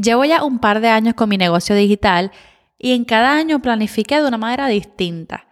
[0.00, 2.32] Llevo ya un par de años con mi negocio digital
[2.78, 5.46] y en cada año planifiqué de una manera distinta.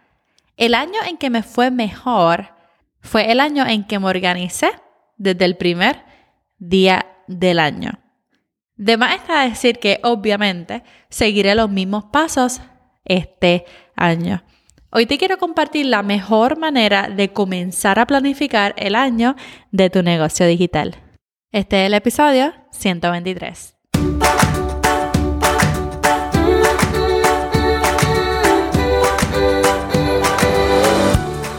[0.57, 2.53] El año en que me fue mejor
[3.01, 4.71] fue el año en que me organicé
[5.17, 6.03] desde el primer
[6.57, 7.99] día del año.
[8.75, 12.61] De más está decir que obviamente seguiré los mismos pasos
[13.05, 14.43] este año.
[14.91, 19.35] Hoy te quiero compartir la mejor manera de comenzar a planificar el año
[19.71, 20.95] de tu negocio digital.
[21.51, 23.78] Este es el episodio 123.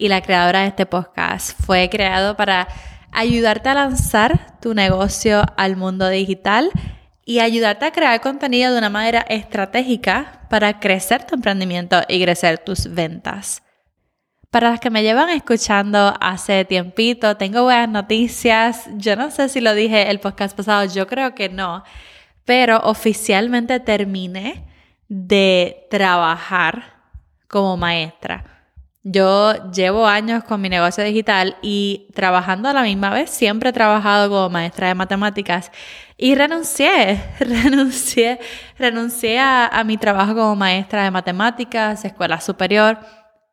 [0.00, 1.60] y la creadora de este podcast.
[1.62, 2.66] Fue creado para
[3.12, 6.70] ayudarte a lanzar tu negocio al mundo digital
[7.26, 12.58] y ayudarte a crear contenido de una manera estratégica para crecer tu emprendimiento y crecer
[12.58, 13.62] tus ventas.
[14.50, 18.88] Para las que me llevan escuchando hace tiempito, tengo buenas noticias.
[18.96, 21.84] Yo no sé si lo dije el podcast pasado, yo creo que no,
[22.46, 24.66] pero oficialmente terminé
[25.08, 27.02] de trabajar
[27.48, 28.59] como maestra.
[29.02, 33.72] Yo llevo años con mi negocio digital y trabajando a la misma vez, siempre he
[33.72, 35.72] trabajado como maestra de matemáticas
[36.18, 38.38] y renuncié, renuncié,
[38.78, 42.98] renuncié a, mi trabajo como maestra de matemáticas, escuela superior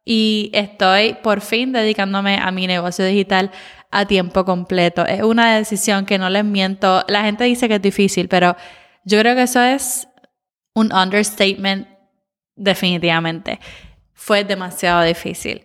[0.03, 3.49] y estoy por fin dedicándome a mi negocio digital
[3.89, 5.05] a tiempo completo.
[5.05, 7.05] Es una decisión que no les miento.
[7.07, 8.57] La gente dice que es difícil, pero
[9.05, 10.09] yo creo que eso es
[10.73, 11.87] un understatement
[12.57, 13.61] definitivamente
[14.17, 15.63] fue demasiado difícil.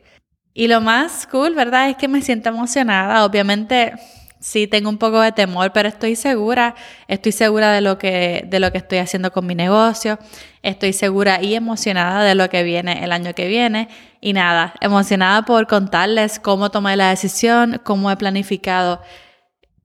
[0.54, 1.88] Y lo más cool, ¿verdad?
[1.88, 3.24] Es que me siento emocionada.
[3.24, 3.94] Obviamente
[4.40, 6.74] sí tengo un poco de temor, pero estoy segura,
[7.08, 10.18] estoy segura de lo que de lo que estoy haciendo con mi negocio.
[10.62, 13.88] Estoy segura y emocionada de lo que viene el año que viene
[14.20, 19.00] y nada, emocionada por contarles cómo tomé la decisión, cómo he planificado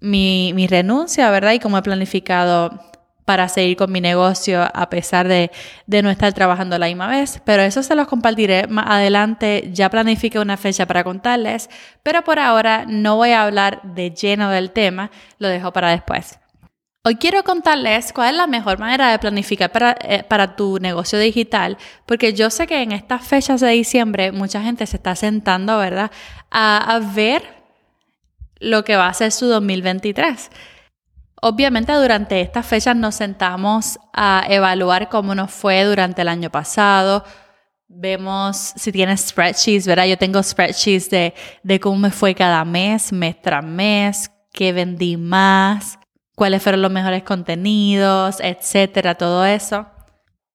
[0.01, 1.53] mi, mi renuncia, ¿verdad?
[1.53, 2.79] Y cómo he planificado
[3.27, 5.51] para seguir con mi negocio a pesar de,
[5.85, 7.41] no estar trabajando la misma vez.
[7.43, 9.69] Pero eso se los compartiré más adelante.
[9.73, 11.69] Ya planifique una fecha para contarles,
[12.03, 16.39] pero por ahora no voy a hablar de lleno del tema, lo dejo para después.
[17.03, 21.19] Hoy quiero contarles cuál es la mejor manera de planificar para, eh, para, tu negocio
[21.19, 25.77] digital, porque yo sé que en estas fechas de diciembre mucha gente se está sentando,
[25.77, 26.11] ¿verdad?,
[26.49, 27.43] a, a ver
[28.61, 30.49] lo que va a ser su 2023.
[31.41, 37.23] Obviamente durante estas fechas nos sentamos a evaluar cómo nos fue durante el año pasado.
[37.87, 40.05] Vemos si tienes spreadsheets, ¿verdad?
[40.07, 41.33] Yo tengo spreadsheets de,
[41.63, 45.99] de cómo me fue cada mes, mes tras mes, qué vendí más,
[46.35, 49.85] cuáles fueron los mejores contenidos, etcétera, todo eso.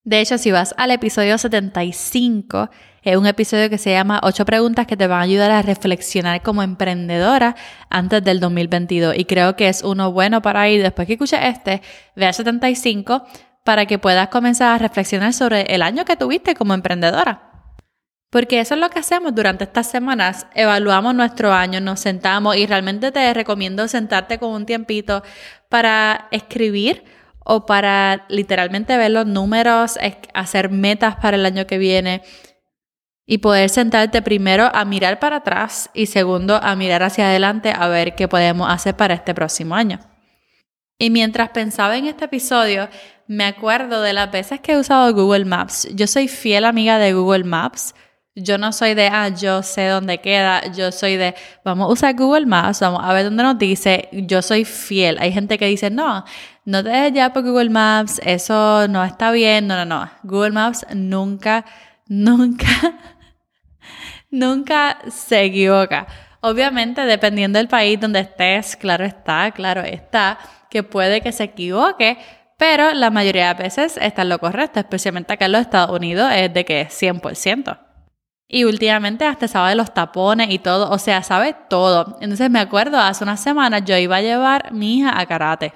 [0.05, 2.71] De hecho, si vas al episodio 75,
[3.03, 6.43] es un episodio que se llama 8 preguntas que te van a ayudar a reflexionar
[6.43, 7.55] como emprendedora
[7.89, 9.17] antes del 2022.
[9.17, 11.83] Y creo que es uno bueno para ir, después que escuches este,
[12.17, 13.25] ve al 75
[13.65, 17.51] para que puedas comenzar a reflexionar sobre el año que tuviste como emprendedora.
[18.29, 20.47] Porque eso es lo que hacemos durante estas semanas.
[20.55, 25.23] Evaluamos nuestro año, nos sentamos y realmente te recomiendo sentarte con un tiempito
[25.69, 27.05] para escribir
[27.45, 29.99] o para literalmente ver los números,
[30.35, 32.23] hacer metas para el año que viene
[33.27, 37.89] y poder sentarte primero a mirar para atrás y segundo a mirar hacia adelante a
[37.89, 40.01] ver qué podemos hacer para este próximo año.
[40.99, 42.89] Y mientras pensaba en este episodio,
[43.27, 45.89] me acuerdo de las veces que he usado Google Maps.
[45.95, 47.95] Yo soy fiel amiga de Google Maps.
[48.35, 50.73] Yo no soy de, ah, yo sé dónde queda.
[50.73, 51.35] Yo soy de,
[51.65, 54.09] vamos a usar Google Maps, vamos a ver dónde nos dice.
[54.13, 55.19] Yo soy fiel.
[55.21, 56.25] Hay gente que dice, no,
[56.65, 59.67] no te dejes ya por Google Maps, eso no está bien.
[59.67, 60.11] No, no, no.
[60.23, 61.65] Google Maps nunca,
[62.07, 62.67] nunca
[64.33, 66.07] nunca se equivoca.
[66.41, 70.39] Obviamente, dependiendo del país donde estés, claro está, claro está,
[70.71, 72.19] que puede que se equivoque,
[72.57, 76.33] pero la mayoría de veces está en lo correcto, especialmente acá en los Estados Unidos,
[76.35, 77.92] es de que es 100%.
[78.55, 82.19] Y últimamente hasta sabe los tapones y todo, o sea, sabe todo.
[82.21, 85.73] Entonces me acuerdo, hace unas semanas yo iba a llevar a mi hija a karate.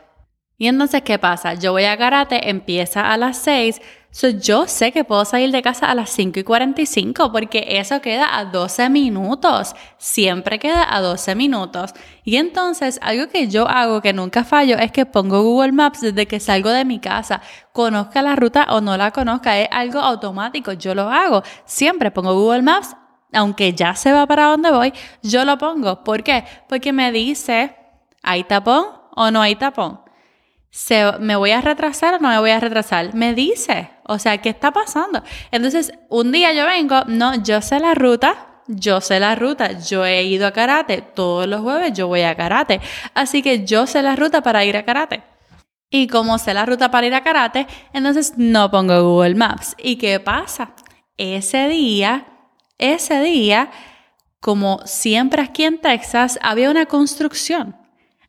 [0.58, 1.54] Y entonces, ¿qué pasa?
[1.54, 3.80] Yo voy a karate, empieza a las 6,
[4.16, 8.00] So, yo sé que puedo salir de casa a las 5 y 45 porque eso
[8.00, 9.74] queda a 12 minutos.
[9.98, 11.92] Siempre queda a 12 minutos.
[12.24, 16.24] Y entonces, algo que yo hago que nunca fallo es que pongo Google Maps desde
[16.24, 17.42] que salgo de mi casa.
[17.74, 20.72] Conozca la ruta o no la conozca, es algo automático.
[20.72, 21.42] Yo lo hago.
[21.66, 22.96] Siempre pongo Google Maps,
[23.34, 26.04] aunque ya se va para donde voy, yo lo pongo.
[26.04, 26.46] ¿Por qué?
[26.70, 27.76] Porque me dice,
[28.22, 30.00] ¿hay tapón o no hay tapón?
[31.20, 33.14] ¿Me voy a retrasar o no me voy a retrasar?
[33.14, 35.22] Me dice, o sea, ¿qué está pasando?
[35.50, 40.04] Entonces, un día yo vengo, no, yo sé la ruta, yo sé la ruta, yo
[40.04, 42.80] he ido a karate, todos los jueves yo voy a karate,
[43.14, 45.22] así que yo sé la ruta para ir a karate.
[45.88, 49.76] Y como sé la ruta para ir a karate, entonces no pongo Google Maps.
[49.78, 50.72] ¿Y qué pasa?
[51.16, 52.26] Ese día,
[52.78, 53.70] ese día,
[54.40, 57.76] como siempre aquí en Texas, había una construcción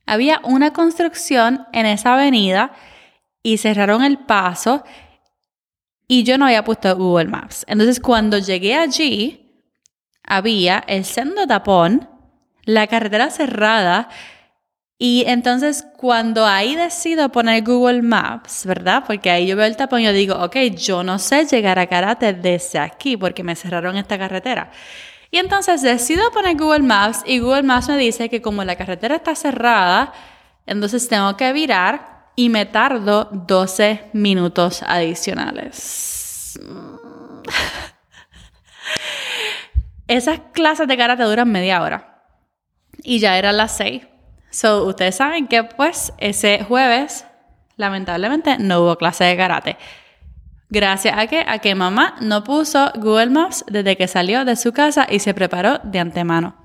[0.08, 2.72] había una construcción en esa avenida
[3.44, 4.84] y cerraron el paso
[6.08, 7.66] y yo no había puesto Google Maps.
[7.68, 9.64] Entonces cuando llegué allí,
[10.24, 12.10] había el sendo tapón,
[12.64, 14.10] la carretera cerrada
[15.00, 19.04] y entonces cuando ahí decido poner Google Maps, ¿verdad?
[19.06, 21.88] Porque ahí yo veo el tapón y yo digo, ok, yo no sé llegar a
[21.88, 24.72] Karate desde aquí porque me cerraron esta carretera.
[25.30, 29.18] Y entonces decido poner Google Maps y Google Maps me dice que como la carretera
[29.18, 30.14] está cerrada,
[30.66, 36.60] entonces tengo que virar y me tardo 12 minutos adicionales.
[40.08, 42.24] Esas clases de karate duran media hora
[43.04, 44.04] y ya eran las 6.
[44.52, 47.26] So, ustedes saben que pues ese jueves
[47.76, 49.78] lamentablemente no hubo clase de karate.
[50.70, 54.74] Gracias a que, a que mamá no puso Google Maps desde que salió de su
[54.74, 56.56] casa y se preparó de antemano.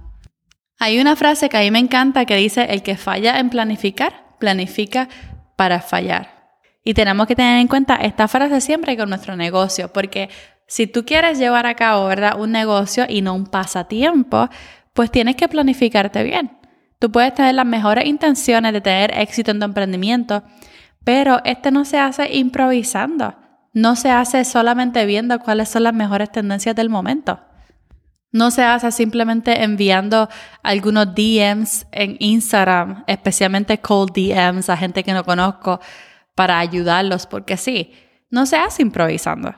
[0.78, 4.36] Hay una frase que a mí me encanta que dice, el que falla en planificar,
[4.38, 5.08] planifica
[5.56, 6.42] para fallar.
[6.84, 10.28] Y tenemos que tener en cuenta esta frase siempre con nuestro negocio, porque
[10.66, 12.40] si tú quieres llevar a cabo, ¿verdad?
[12.40, 14.48] Un negocio y no un pasatiempo,
[14.92, 16.58] pues tienes que planificarte bien.
[16.98, 20.42] Tú puedes tener las mejores intenciones de tener éxito en tu emprendimiento,
[21.04, 23.36] pero este no se hace improvisando
[23.72, 27.40] no se hace solamente viendo cuáles son las mejores tendencias del momento.
[28.32, 30.28] No se hace simplemente enviando
[30.62, 35.80] algunos DMs en Instagram, especialmente cold DMs a gente que no conozco
[36.34, 37.92] para ayudarlos, porque sí,
[38.30, 39.54] no se hace improvisando.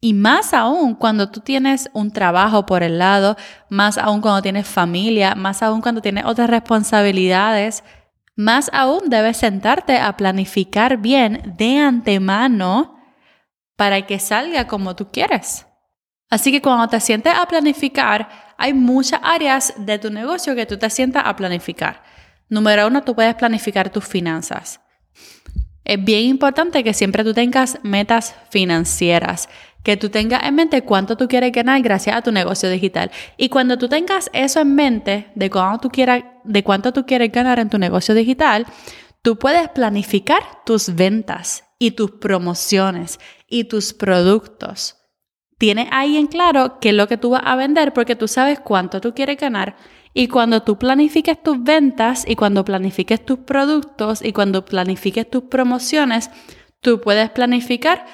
[0.00, 3.36] Y más aún cuando tú tienes un trabajo por el lado,
[3.68, 7.84] más aún cuando tienes familia, más aún cuando tienes otras responsabilidades,
[8.34, 12.96] más aún debes sentarte a planificar bien de antemano
[13.76, 15.66] para que salga como tú quieres.
[16.30, 20.78] Así que cuando te sientes a planificar, hay muchas áreas de tu negocio que tú
[20.78, 22.02] te sientas a planificar.
[22.48, 24.80] Número uno, tú puedes planificar tus finanzas.
[25.84, 29.48] Es bien importante que siempre tú tengas metas financieras,
[29.82, 33.10] que tú tengas en mente cuánto tú quieres ganar gracias a tu negocio digital.
[33.36, 35.50] Y cuando tú tengas eso en mente de,
[35.80, 38.66] tú quieras, de cuánto tú quieres ganar en tu negocio digital,
[39.22, 43.18] tú puedes planificar tus ventas y tus promociones
[43.48, 44.99] y tus productos.
[45.60, 48.58] Tienes ahí en claro qué es lo que tú vas a vender porque tú sabes
[48.58, 49.76] cuánto tú quieres ganar.
[50.14, 55.42] Y cuando tú planifiques tus ventas y cuando planifiques tus productos y cuando planifiques tus
[55.42, 56.30] promociones,
[56.80, 58.06] tú puedes planificar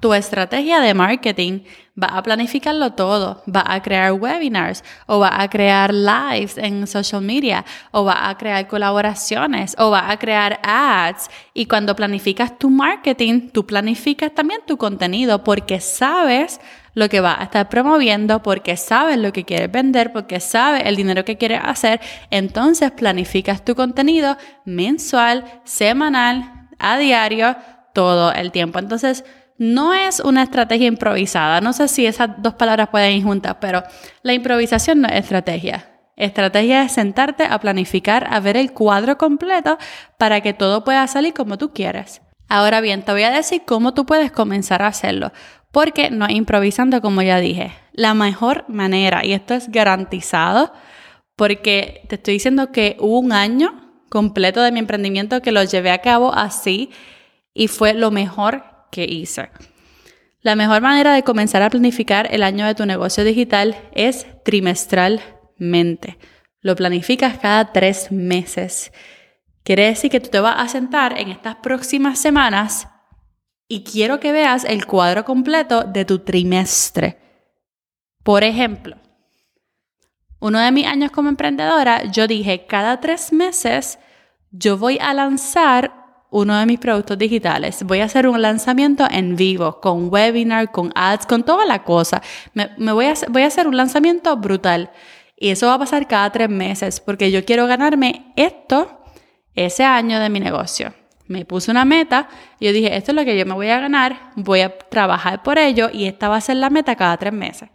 [0.00, 1.60] tu estrategia de marketing
[2.00, 7.22] va a planificarlo todo, va a crear webinars o va a crear lives en social
[7.22, 11.30] media o va a crear colaboraciones o va a crear ads.
[11.54, 16.60] Y cuando planificas tu marketing, tú planificas también tu contenido porque sabes
[16.94, 20.96] lo que va a estar promoviendo, porque sabes lo que quieres vender, porque sabes el
[20.96, 22.00] dinero que quieres hacer.
[22.30, 27.56] Entonces planificas tu contenido mensual, semanal, a diario,
[27.92, 28.78] todo el tiempo.
[28.78, 29.24] Entonces,
[29.58, 31.60] no es una estrategia improvisada.
[31.60, 33.82] No sé si esas dos palabras pueden ir juntas, pero
[34.22, 35.88] la improvisación no es estrategia.
[36.16, 39.78] Estrategia es sentarte a planificar, a ver el cuadro completo
[40.18, 42.22] para que todo pueda salir como tú quieres.
[42.52, 45.32] Ahora bien, te voy a decir cómo tú puedes comenzar a hacerlo,
[45.70, 47.72] porque no improvisando como ya dije.
[47.94, 50.70] La mejor manera, y esto es garantizado,
[51.34, 55.92] porque te estoy diciendo que hubo un año completo de mi emprendimiento que lo llevé
[55.92, 56.90] a cabo así
[57.54, 59.48] y fue lo mejor que hice.
[60.42, 66.18] La mejor manera de comenzar a planificar el año de tu negocio digital es trimestralmente.
[66.60, 68.92] Lo planificas cada tres meses.
[69.64, 72.88] Quiere decir que tú te vas a sentar en estas próximas semanas
[73.68, 77.18] y quiero que veas el cuadro completo de tu trimestre.
[78.22, 78.96] Por ejemplo,
[80.40, 83.98] uno de mis años como emprendedora, yo dije, cada tres meses
[84.50, 87.84] yo voy a lanzar uno de mis productos digitales.
[87.84, 92.22] Voy a hacer un lanzamiento en vivo, con webinar, con ads, con toda la cosa.
[92.54, 94.90] Me, voy, a, voy a hacer un lanzamiento brutal.
[95.36, 99.01] Y eso va a pasar cada tres meses, porque yo quiero ganarme esto
[99.54, 100.94] ese año de mi negocio.
[101.28, 102.28] Me puse una meta
[102.60, 105.58] yo dije, esto es lo que yo me voy a ganar, voy a trabajar por
[105.58, 107.70] ello y esta va a ser la meta cada tres meses.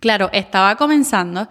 [0.00, 1.48] Claro, estaba comenzando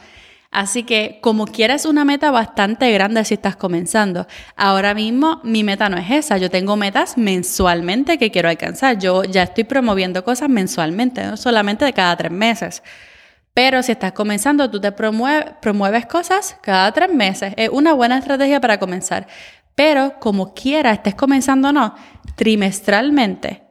[0.52, 4.28] Así que como quieras una meta bastante grande si estás comenzando.
[4.56, 8.98] Ahora mismo mi meta no es esa, yo tengo metas mensualmente que quiero alcanzar.
[8.98, 12.82] Yo ya estoy promoviendo cosas mensualmente, no solamente de cada tres meses.
[13.58, 17.56] Pero si estás comenzando, tú te promueves cosas cada tres meses.
[17.58, 19.26] Es una buena estrategia para comenzar.
[19.74, 21.96] Pero como quiera, estés comenzando o no,
[22.36, 23.64] trimestralmente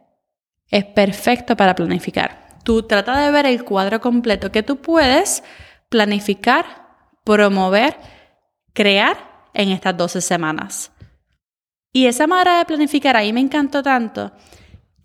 [0.69, 2.59] es perfecto para planificar.
[2.65, 5.45] Tú trata de ver el cuadro completo que tú puedes
[5.89, 6.67] planificar,
[7.23, 7.97] promover,
[8.73, 9.17] crear
[9.55, 10.91] en estas 12 semanas.
[11.93, 14.33] Y esa manera de planificar ahí me encantó tanto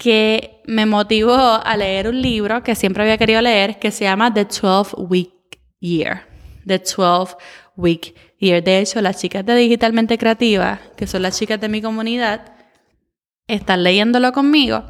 [0.02, 4.34] que me motivó a leer un libro que siempre había querido leer que se llama
[4.34, 5.32] The 12 Week
[5.80, 6.28] Year.
[6.66, 7.36] The 12
[7.76, 8.64] Week Year.
[8.64, 12.52] De hecho, las chicas de Digitalmente Creativa, que son las chicas de mi comunidad,
[13.46, 14.84] están leyéndolo conmigo.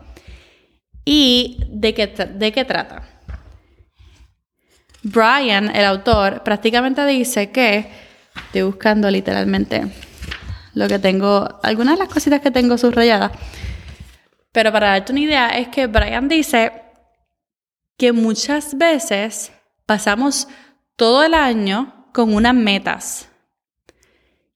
[1.03, 3.03] ¿Y de qué, de qué trata?
[5.03, 7.89] Brian, el autor, prácticamente dice que,
[8.45, 9.91] estoy buscando literalmente
[10.73, 13.33] lo que tengo, algunas de las cositas que tengo subrayadas,
[14.51, 16.71] pero para darte una idea es que Brian dice
[17.97, 19.51] que muchas veces
[19.85, 20.47] pasamos
[20.95, 23.29] todo el año con unas metas.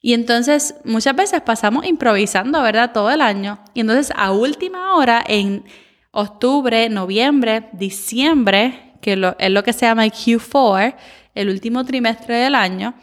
[0.02, 2.92] Y entonces muchas veces pasamos improvisando, ¿verdad?
[2.94, 3.60] Todo el año.
[3.74, 5.66] Y entonces a última hora, en
[6.12, 10.96] octubre, noviembre, diciembre, que es lo que se llama el Q4,
[11.34, 12.94] el último trimestre del año,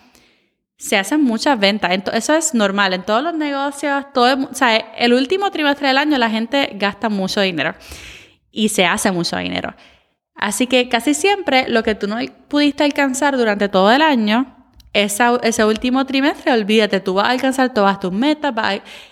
[0.83, 1.93] se hacen muchas ventas.
[2.13, 2.93] Eso es normal.
[2.93, 7.09] En todos los negocios, todo, o sea, el último trimestre del año la gente gasta
[7.09, 7.77] mucho dinero
[8.51, 9.75] y se hace mucho dinero.
[10.35, 12.17] Así que casi siempre lo que tú no
[12.49, 14.57] pudiste alcanzar durante todo el año,
[14.93, 18.53] ese último trimestre, olvídate, tú vas a alcanzar todas tus metas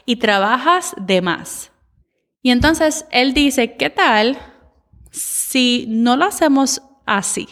[0.05, 1.71] y trabajas de más.
[2.43, 4.39] Y entonces él dice, ¿qué tal
[5.13, 7.49] si no lo hacemos así?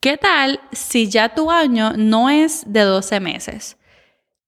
[0.00, 3.76] ¿Qué tal si ya tu año no es de 12 meses?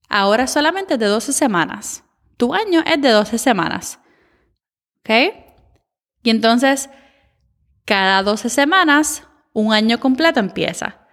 [0.08, 2.04] Ahora solamente de 12 semanas.
[2.38, 4.00] Tu año es de 12 semanas.
[5.00, 5.10] ¿Ok?
[6.22, 6.88] Y entonces,
[7.84, 11.06] cada 12 semanas, un año completo empieza.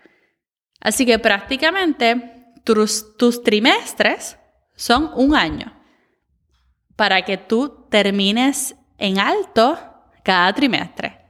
[0.80, 4.38] Así que prácticamente tus, tus trimestres
[4.76, 5.76] son un año
[6.96, 9.78] para que tú termines en alto
[10.24, 11.26] cada trimestre.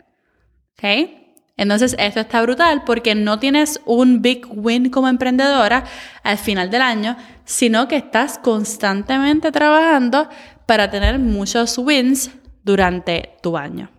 [0.73, 1.18] ¿Ok?
[1.59, 5.83] Entonces, esto está brutal porque no tienes un big win como emprendedora
[6.23, 10.29] al final del año, sino que estás constantemente trabajando
[10.65, 12.31] para tener muchos wins
[12.63, 13.91] durante tu año.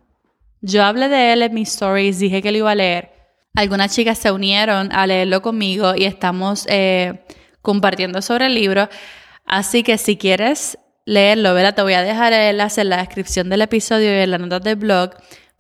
[0.62, 3.10] Yo hablé de él en mis stories, dije que lo iba a leer.
[3.54, 7.26] Algunas chicas se unieron a leerlo conmigo y estamos eh,
[7.60, 8.88] compartiendo sobre el libro.
[9.44, 11.74] Así que si quieres leerlo, ¿verdad?
[11.74, 14.62] Te voy a dejar el enlace en la descripción del episodio y en las notas
[14.62, 15.10] del blog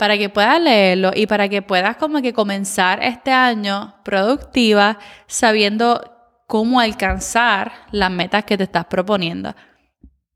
[0.00, 6.00] para que puedas leerlo y para que puedas como que comenzar este año productiva sabiendo
[6.46, 9.54] cómo alcanzar las metas que te estás proponiendo.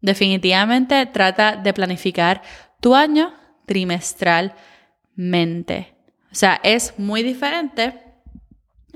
[0.03, 2.43] Definitivamente trata de planificar
[2.79, 3.33] tu año
[3.65, 5.95] trimestralmente.
[6.31, 8.03] O sea, es muy diferente.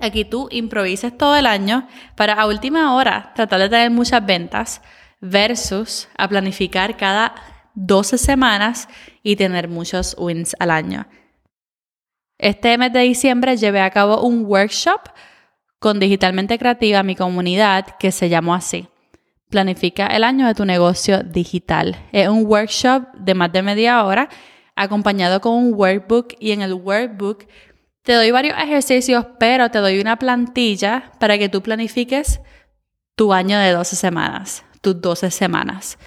[0.02, 4.82] Aquí tú improvises todo el año para a última hora tratar de tener muchas ventas
[5.22, 7.34] versus a planificar cada
[7.78, 8.88] 12 semanas
[9.22, 11.06] y tener muchos wins al año.
[12.38, 15.00] Este mes de diciembre llevé a cabo un workshop
[15.78, 18.88] con Digitalmente Creativa, mi comunidad, que se llamó así.
[19.48, 21.96] Planifica el año de tu negocio digital.
[22.12, 24.28] Es un workshop de más de media hora
[24.76, 27.46] acompañado con un workbook y en el workbook
[28.02, 32.40] te doy varios ejercicios, pero te doy una plantilla para que tú planifiques
[33.14, 35.98] tu año de 12 semanas tus 12 semanas.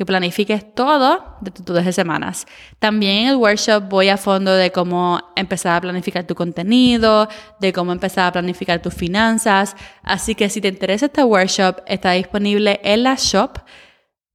[0.00, 2.46] Que planifiques todo de tus 12 semanas.
[2.78, 7.28] También en el workshop voy a fondo de cómo empezar a planificar tu contenido,
[7.60, 9.76] de cómo empezar a planificar tus finanzas.
[10.02, 13.58] Así que si te interesa este workshop, está disponible en la shop.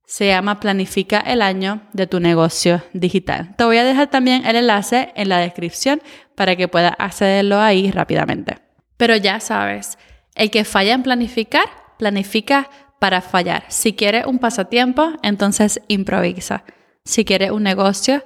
[0.06, 3.56] Se llama Planifica el año de tu negocio digital.
[3.58, 6.00] Te voy a dejar también el enlace en la descripción
[6.36, 8.60] para que puedas accederlo ahí rápidamente.
[8.98, 9.98] Pero ya sabes,
[10.36, 11.66] el que falla en planificar,
[11.98, 12.70] planifica
[13.06, 13.66] para fallar.
[13.68, 16.64] Si quieres un pasatiempo, entonces improvisa.
[17.04, 18.24] Si quieres un negocio,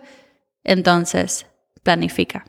[0.64, 1.48] entonces
[1.84, 2.46] planifica.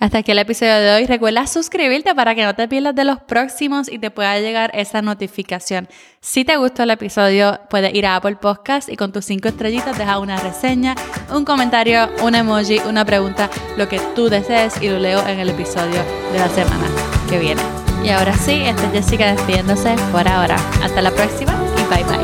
[0.00, 1.06] Hasta aquí el episodio de hoy.
[1.06, 5.00] Recuerda suscribirte para que no te pierdas de los próximos y te pueda llegar esa
[5.00, 5.88] notificación.
[6.20, 9.96] Si te gustó el episodio, puedes ir a Apple Podcast y con tus cinco estrellitas
[9.96, 10.94] deja una reseña,
[11.32, 15.48] un comentario, un emoji, una pregunta, lo que tú desees y lo leo en el
[15.48, 16.84] episodio de la semana
[17.30, 17.83] que viene.
[18.04, 20.56] Y ahora sí, esta es Jessica despidiéndose por ahora.
[20.82, 22.23] Hasta la próxima y bye bye.